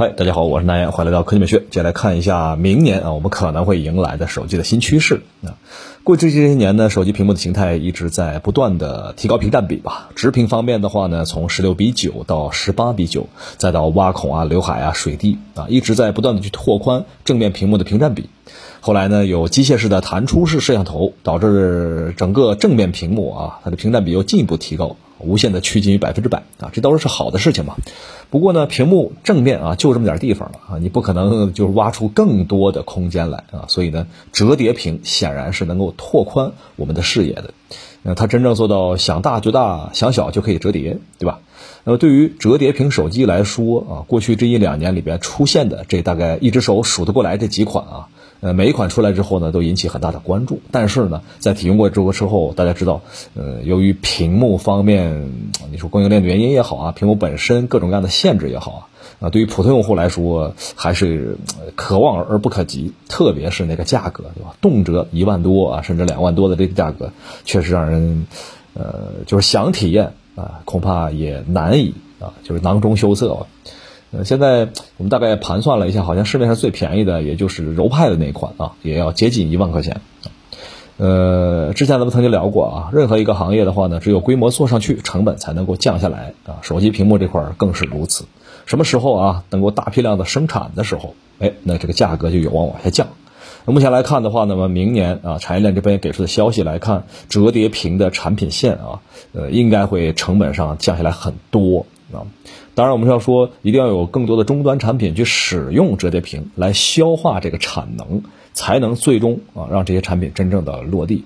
[0.00, 1.58] 嗨，大家好，我是南岩，欢迎来到科技美学。
[1.68, 5.60] 接下来看一下明年啊，我们可能会迎来的手机的新趋势啊。
[6.04, 10.08] 过去这些年呢，手机屏幕的形态一直在不断的提高屏占比吧。
[10.14, 13.28] 直屏方面的话呢，从十六比九到十八比九，
[13.58, 18.30] 再到挖孔啊、刘海啊、水滴啊，一直在不断的去拓宽正面屏幕的屏占比。
[18.80, 24.96] 后来呢，有机械式的弹出式摄像头，导致整个正面屏幕啊，它的屏占比又进一步提高。
[25.22, 27.76] 无限的趋近于百分之百啊，这都是好的事情嘛。
[28.30, 33.64] 不过呢，屏幕正面啊就这么点地方了啊，你不可能就是挖出更多的空间来啊。
[33.68, 37.54] 所以呢，折叠屏显然是能够拓宽我们的视野的。
[38.02, 41.40] 那它真正做到想大就大，想小就可以折叠，对吧？
[41.84, 48.08] 那么对于折叠屏手机来说啊，过去这一两年里边出现的这大概一只手数得过来这几款啊。
[48.40, 50.60] 呃，每一款出来之后呢，都引起很大的关注。
[50.70, 53.02] 但是呢，在体验过这个之后，大家知道，
[53.34, 55.30] 呃，由于屏幕方面，
[55.70, 61.36] 你说供应链的原因也好啊，屏幕本身各种各样的限制也好啊，啊，对于普通用户来说，还是
[61.76, 62.92] 可望而不可及。
[63.08, 64.56] 特别是那个价格，对吧？
[64.62, 67.12] 动辄一万多啊，甚至两万多的这个价格，
[67.44, 68.26] 确实让人，
[68.72, 73.46] 呃，就是想体验啊，恐怕也难以啊，就是囊中羞涩。
[74.12, 80.00] 呃，现在我们大概盘算了一下，好像市面上最便宜的也就是柔派的那款啊，也要接近一万块钱。
[80.96, 86.58] 呃，之前咱们曾经聊过啊，任何一个行业的话呢，只有规模做上去，成本才能够降下来啊。
[86.60, 88.26] 手机屏幕这块更是如此。
[88.66, 93.06] 什么时候啊，能够大批量的生产的时候，哎，那这个价格就有望往下降。
[93.64, 99.00] 那目前来看的话，那么明年啊，产业链这边给出的消息来看，折叠屏的产品线啊，
[99.32, 101.86] 呃，应该会成本上降下来很多。
[102.12, 102.26] 啊，
[102.74, 111.24] 当然我们要说，一定要有更多的终端产品去使用折叠屏来消化这个产能，才能最终啊让这些产品真正的落地。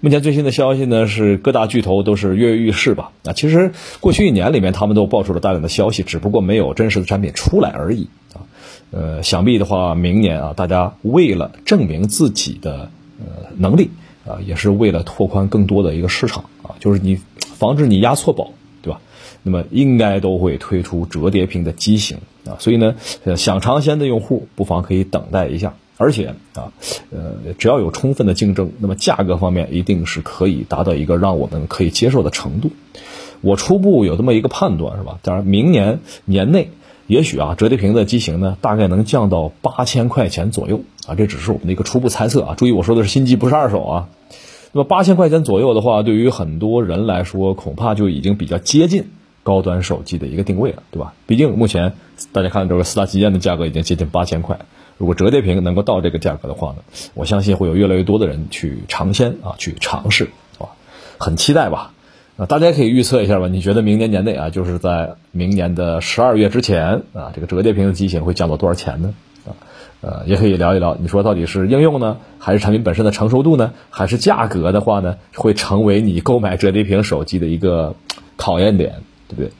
[0.00, 3.12] 目前最新的消息呢是各大巨头都是跃跃欲试吧？
[3.24, 8.40] 啊，其实过去一年里面他们都爆出了大量的消息，只不过没有真实的产品出来而已啊。
[8.90, 13.90] 呃，想必的话，明年啊，大家为了证明自己的呃能力
[14.26, 18.52] 啊，也是为了拓宽更多的一个市场啊，就是你防止你押错宝。
[18.82, 19.00] 对吧
[19.42, 22.94] 那么应该都会推出折叠屏的机型啊，所以呢，
[23.36, 25.74] 想尝鲜的用户不妨可以等待一下。
[25.96, 26.72] 而且啊，
[27.10, 32.70] 呃，只要有充分的竞争，那么价格方面一定是可以达到一个让我们可以接受的程度。
[33.42, 35.18] 我初步有这么一个判断，是吧？
[35.20, 36.70] 当然，明年年内
[37.06, 42.54] 也许啊，折叠屏的机型呢，大概能降到八千块钱左右啊，这只是我们的一个初步猜测啊。
[42.56, 44.08] 注意，我说的是新机，不是二手啊。
[44.72, 49.10] 那么八千块钱左右的话，对于很多人来说，恐怕就已经比较接近。
[49.42, 51.14] 高端手机的一个定位了，对吧？
[51.26, 51.94] 毕竟目前
[52.30, 54.60] 大家看这个四大旗舰的价格已经接近八千块，
[54.98, 56.76] 如果折叠屏能够到这个价格的话呢，
[57.14, 60.76] 我相信会有越来越多的人去尝鲜啊，去尝试啊，
[61.16, 61.92] 很期待吧？
[62.36, 63.48] 啊，大家可以预测一下吧？
[63.48, 69.14] 你觉得明年年内啊，就是在明年的十二月之前啊，这个折叠屏的机型会降到多少钱呢？
[69.46, 69.56] 啊，
[70.00, 77.94] 呃，也可以聊一聊，你说到底是应用呢，还是产品本身的成熟度呢，还是价格的话呢，会成为你购买折叠屏手机的一个
[78.36, 78.96] 考验点？
[79.28, 79.50] 对不对？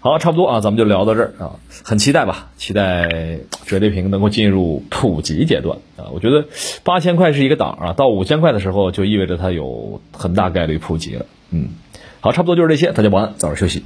[0.00, 2.50] 好，差不多啊，咱们就聊到这儿啊，很期待吧？
[2.56, 6.12] 期待折叠屏能够进入普及阶段啊！
[6.12, 6.44] 我觉得
[6.82, 11.26] 八千块是一个档啊，到五千块的时候就意味着它有很大概率普及了。
[11.50, 11.68] 嗯，
[12.20, 13.84] 好，差不多就是这些，大家晚安，早点休息。